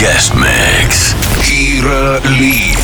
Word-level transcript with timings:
guest 0.00 0.32
mix. 0.34 1.14
Khira 1.44 2.20
Li. 2.38 2.79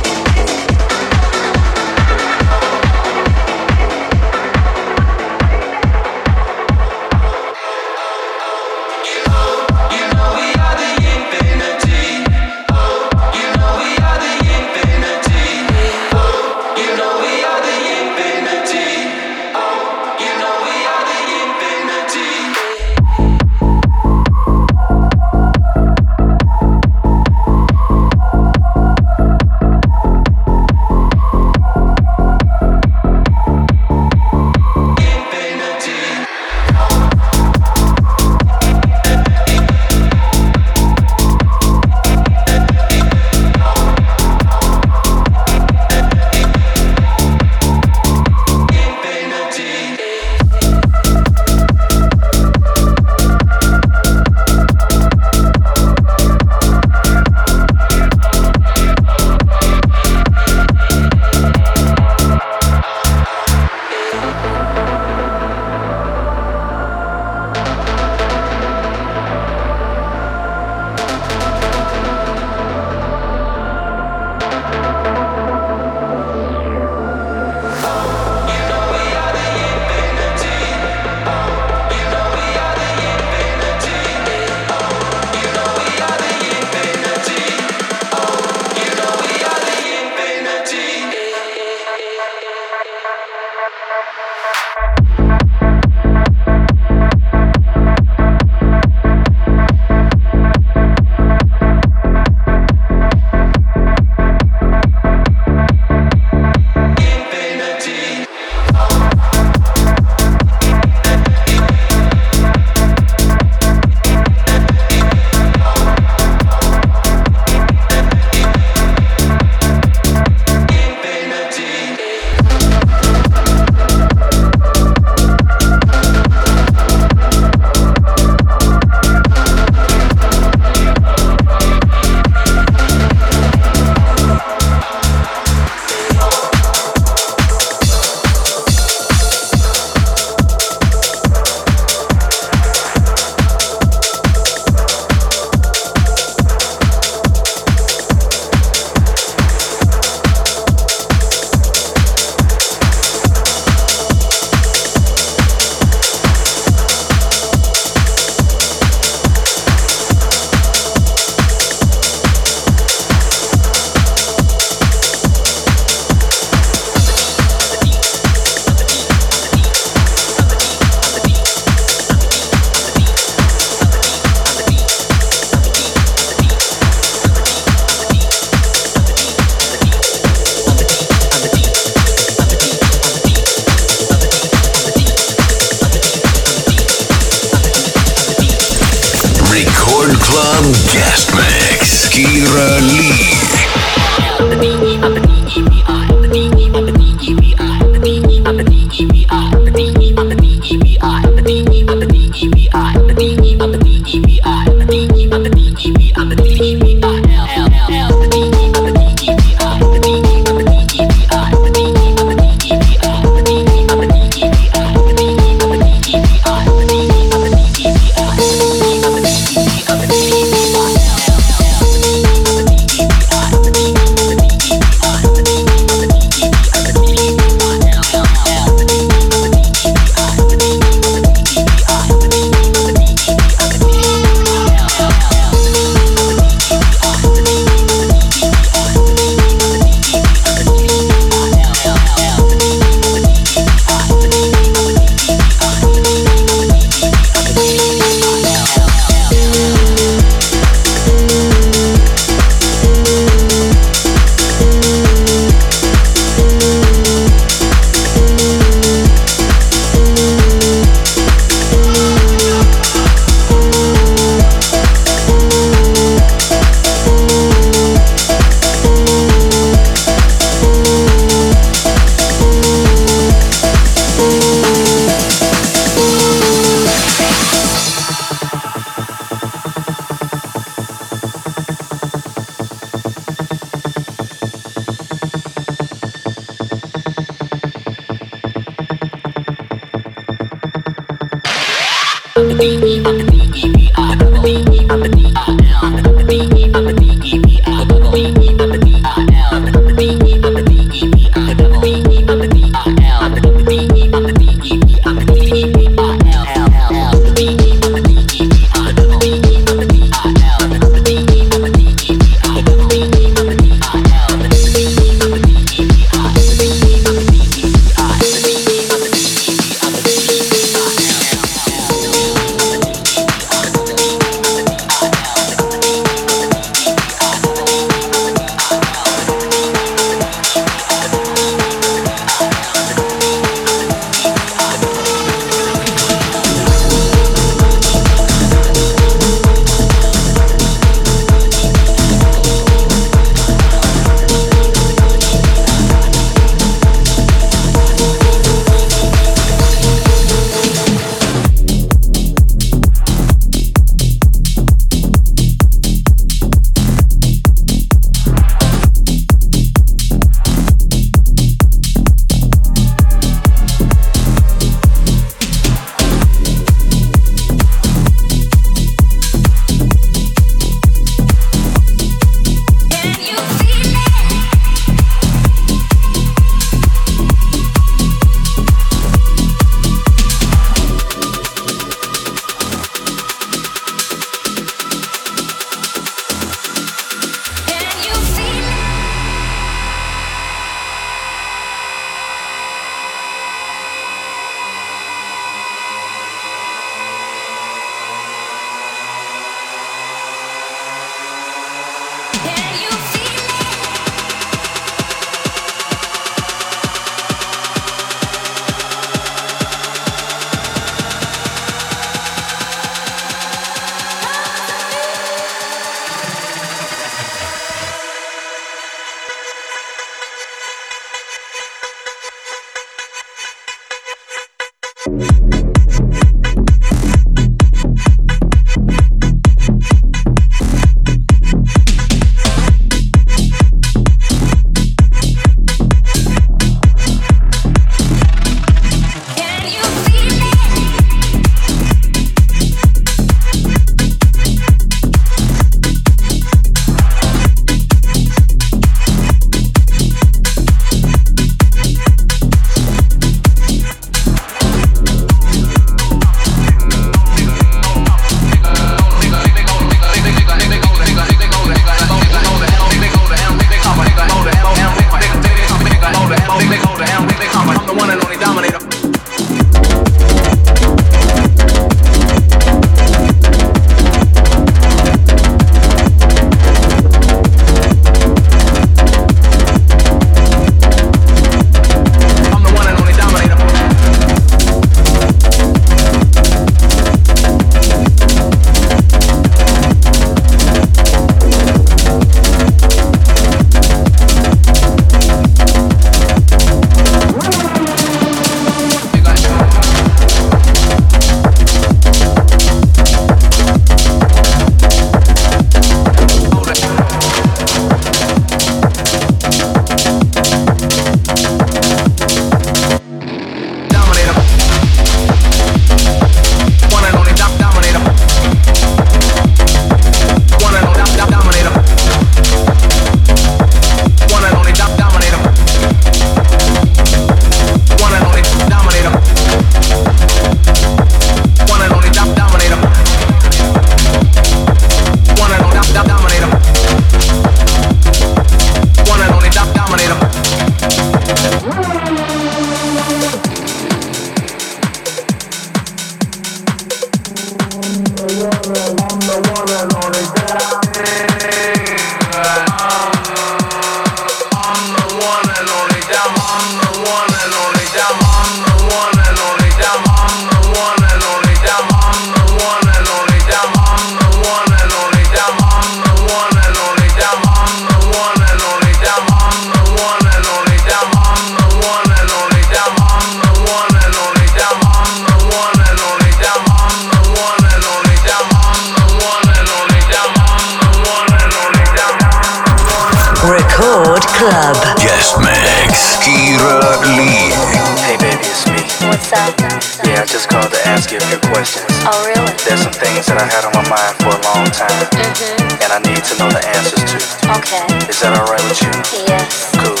Yeah, 589.28 590.24
I 590.24 590.24
just 590.24 590.48
called 590.48 590.72
to 590.72 590.80
ask 590.88 591.12
you 591.12 591.20
a 591.20 591.26
few 591.28 591.36
questions. 591.52 591.84
Oh, 592.08 592.16
really? 592.24 592.48
There's 592.64 592.80
some 592.80 592.96
things 592.96 593.28
that 593.28 593.36
I 593.36 593.44
had 593.44 593.60
on 593.68 593.76
my 593.76 593.84
mind 593.84 594.16
for 594.24 594.32
a 594.32 594.40
long 594.40 594.64
time. 594.72 594.88
Mm-hmm. 594.88 595.84
And 595.84 595.92
I 595.92 596.00
need 596.00 596.24
to 596.32 596.34
know 596.40 596.48
the 596.48 596.64
answers 596.64 597.04
to. 597.04 597.20
Okay. 597.60 597.84
Is 598.08 598.24
that 598.24 598.32
alright 598.32 598.64
with 598.64 598.80
you? 598.80 598.88
Yes. 599.28 599.68
Cool. 599.76 600.00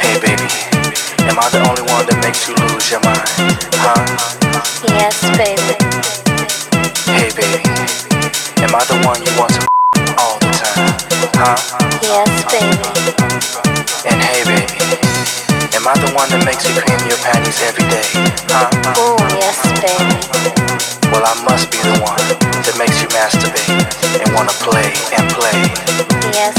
Hey, 0.00 0.16
baby. 0.16 0.48
Am 1.28 1.36
I 1.36 1.44
the 1.52 1.60
only 1.68 1.84
one 1.92 2.08
that 2.08 2.16
makes 2.24 2.48
you 2.48 2.56
lose 2.72 2.88
your 2.88 3.04
mind? 3.04 3.28
Huh? 3.84 4.00
Yes, 4.88 5.20
baby. 5.36 5.76
Hey, 7.12 7.28
baby. 7.36 7.60
Am 8.64 8.72
I 8.72 8.80
the 8.88 8.96
one 9.04 9.20
you 9.20 9.28
want 9.36 9.52
to 9.52 9.60
all 10.16 10.40
the 10.40 10.48
time? 10.56 10.88
Huh? 11.36 11.60
Yes, 12.00 12.32
baby. 12.48 13.03
Am 15.84 15.92
I 15.92 16.00
the 16.00 16.16
one 16.16 16.24
that 16.32 16.40
makes 16.48 16.64
you 16.64 16.72
cream 16.80 16.96
your 17.04 17.20
panties 17.20 17.60
every 17.60 17.84
day? 17.92 18.08
Huh? 18.48 18.72
Oh, 18.96 19.20
yes, 19.36 19.60
baby. 19.84 20.16
Well, 21.12 21.20
I 21.20 21.36
must 21.44 21.68
be 21.68 21.76
the 21.76 22.00
one 22.00 22.16
that 22.40 22.72
makes 22.80 23.04
you 23.04 23.08
masturbate 23.12 23.68
and 24.16 24.32
wanna 24.32 24.56
play 24.64 24.88
and 25.12 25.28
play. 25.36 25.52
Yes, 26.32 26.56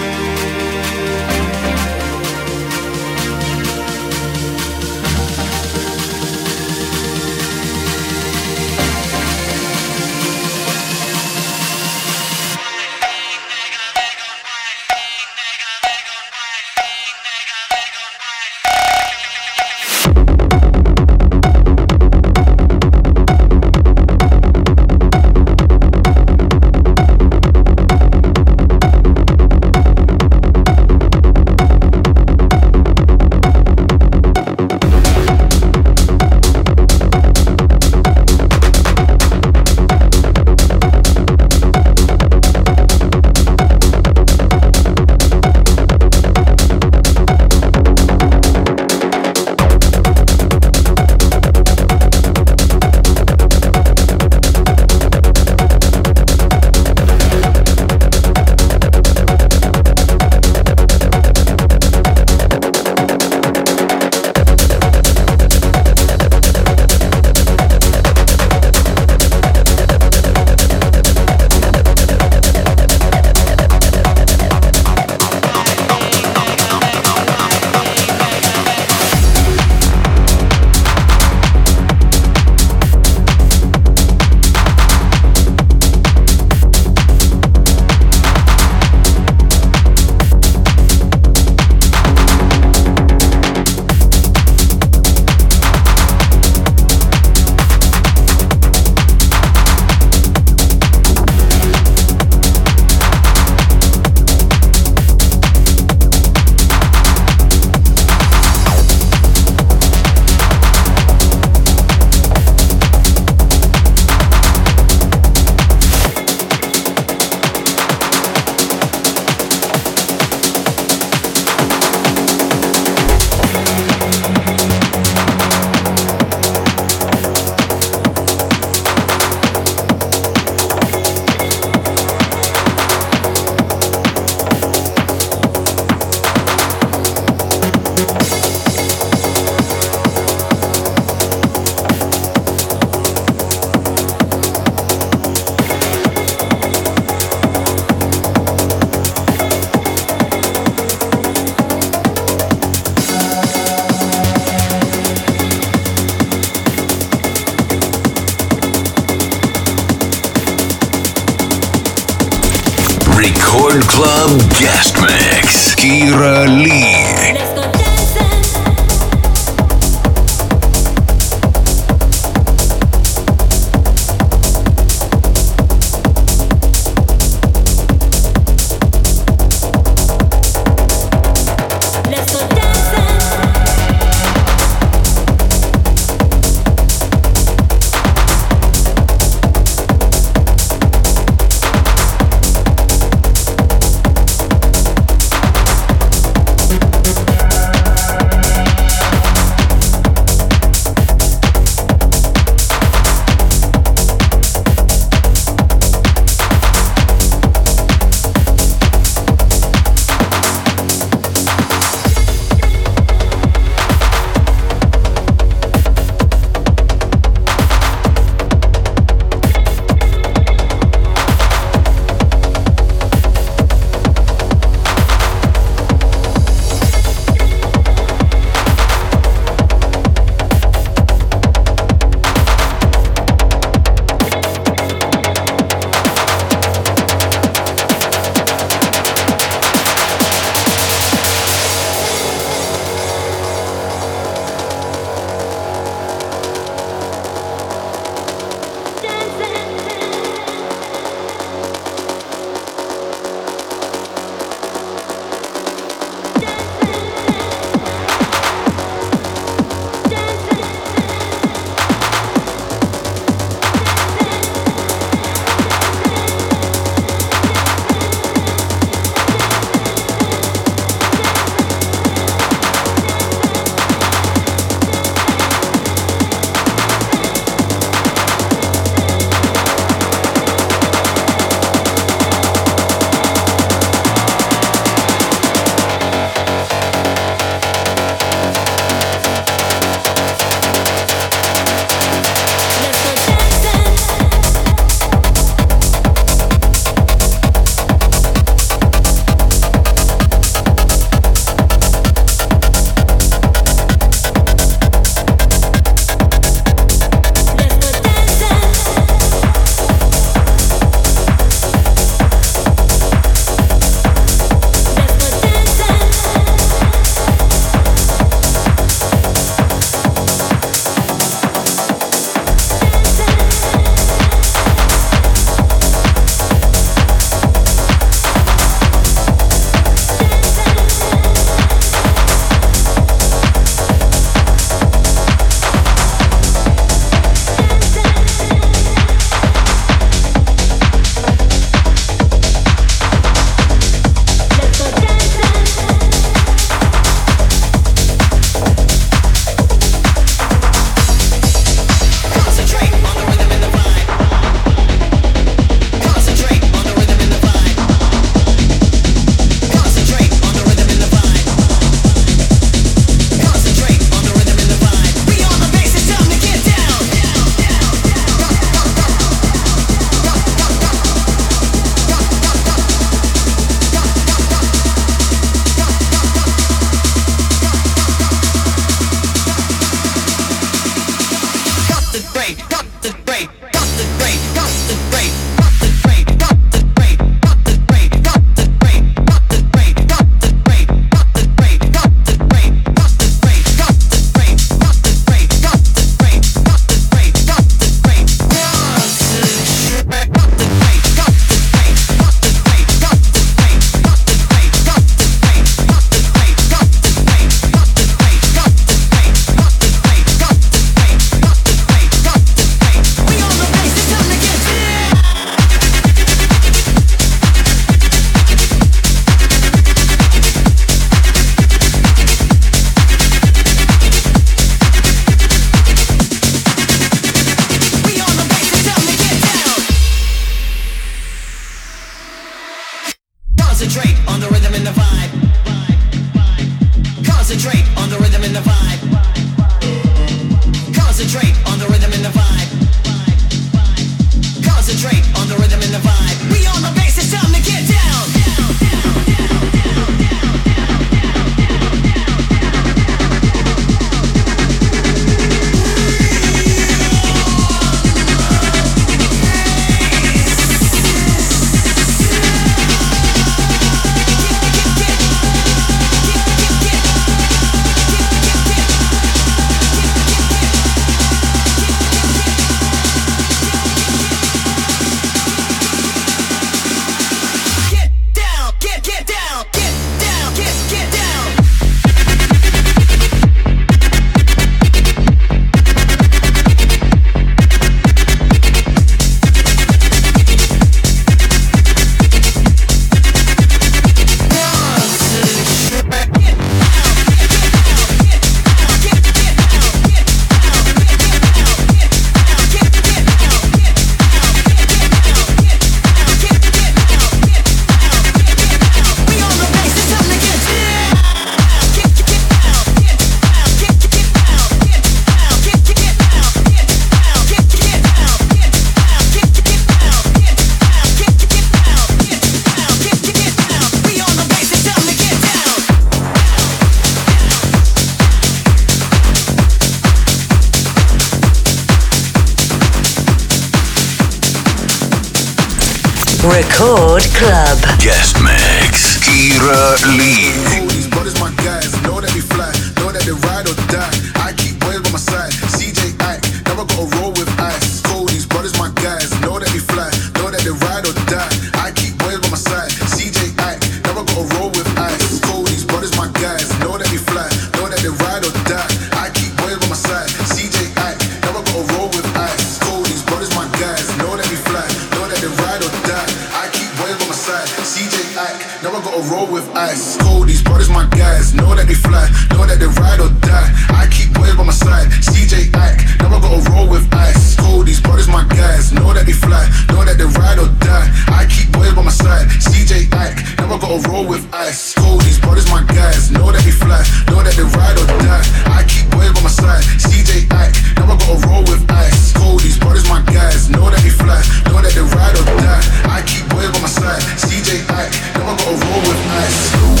brothers 570.71 570.89
my 570.89 571.03
guys. 571.11 571.53
Know 571.53 571.75
that 571.75 571.87
they 571.87 571.99
fly, 571.99 572.23
know 572.55 572.63
that 572.63 572.79
they 572.79 572.87
ride 572.87 573.19
or 573.19 573.27
die. 573.43 573.67
I 573.91 574.07
keep 574.07 574.31
boys 574.31 574.55
by 574.55 574.63
my 574.63 574.71
side. 574.71 575.11
CJ 575.19 575.75
Ike, 575.75 575.99
now 576.23 576.31
I 576.31 576.39
gotta 576.39 576.63
roll 576.71 576.87
with 576.87 577.03
ice. 577.11 577.59
Cool, 577.59 577.83
these 577.83 577.99
brothers 577.99 578.29
my 578.31 578.47
guys. 578.47 578.93
Know 578.95 579.11
that 579.11 579.25
they 579.27 579.35
fly, 579.35 579.67
know 579.91 579.99
that 580.07 580.15
they 580.15 580.23
ride 580.23 580.59
or 580.63 580.71
die. 580.79 581.07
I 581.27 581.43
keep 581.51 581.75
boys 581.75 581.91
by 581.91 582.03
my 582.07 582.15
side. 582.15 582.47
CJ 582.63 583.11
act. 583.11 583.43
now 583.59 583.67
I 583.67 583.77
gotta 583.83 583.99
roll 584.07 584.23
with 584.23 584.47
ice. 584.55 584.95
Cool, 584.95 585.19
these 585.19 585.39
brothers 585.43 585.67
my 585.67 585.83
guys. 585.91 586.31
Know 586.31 586.47
that 586.55 586.63
they 586.63 586.71
fly, 586.71 587.03
know 587.27 587.43
that 587.43 587.51
they 587.59 587.67
ride 587.67 587.99
or 587.99 588.07
die. 588.23 588.45
I 588.71 588.87
keep 588.87 589.11
boys 589.11 589.35
by 589.35 589.43
my 589.43 589.51
side. 589.51 589.83
CJ 589.99 590.47
act. 590.55 590.79
now 590.95 591.11
I 591.11 591.19
gotta 591.19 591.47
roll 591.51 591.67
with 591.67 591.83
ice. 591.91 592.31
Cool, 592.31 592.55
these 592.63 592.79
brothers 592.79 593.03
my 593.11 593.19
guys. 593.27 593.67
Know 593.67 593.91
that 593.91 593.99
they 594.07 594.13
fly, 594.15 594.39
know 594.71 594.79
that 594.79 594.95
they 594.95 595.03
ride 595.03 595.35
or 595.35 595.45
die. 595.59 595.83
I 596.07 596.23
keep 596.23 596.47
boys 596.47 596.71
by 596.71 596.79
my 596.79 596.87
side. 596.87 597.19
CJ 597.43 597.83
act. 597.91 598.15
now 598.39 598.47
I 598.47 598.55
gotta 598.55 598.79
roll 598.87 599.01
with 599.03 599.19
ice. 599.35 600.00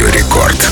«Радио 0.00 0.18
Рекорд». 0.18 0.69